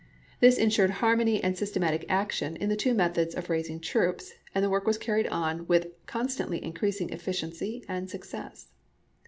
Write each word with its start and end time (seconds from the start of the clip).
This 0.39 0.57
in 0.57 0.69
sured 0.69 0.89
harmony 0.89 1.43
and 1.43 1.55
systematic 1.55 2.05
action 2.09 2.55
in 2.55 2.69
the 2.69 2.75
two 2.75 2.95
methods 2.95 3.35
of 3.35 3.51
raising 3.51 3.79
troops, 3.79 4.33
and 4.55 4.65
the 4.65 4.69
work 4.71 4.87
was 4.87 4.97
car 4.97 5.13
ried 5.13 5.27
on 5.27 5.67
with 5.67 5.91
constantly 6.07 6.57
increasing 6.65 7.11
efficiency 7.11 7.85
and 7.87 8.09
success. 8.09 8.69